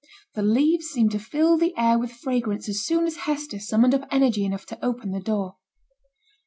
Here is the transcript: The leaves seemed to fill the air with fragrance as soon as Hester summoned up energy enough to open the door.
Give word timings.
The 0.33 0.41
leaves 0.41 0.87
seemed 0.87 1.11
to 1.11 1.19
fill 1.19 1.59
the 1.59 1.75
air 1.77 1.99
with 1.99 2.11
fragrance 2.11 2.67
as 2.67 2.83
soon 2.83 3.05
as 3.05 3.17
Hester 3.17 3.59
summoned 3.59 3.93
up 3.93 4.07
energy 4.09 4.43
enough 4.43 4.65
to 4.65 4.83
open 4.83 5.11
the 5.11 5.19
door. 5.19 5.57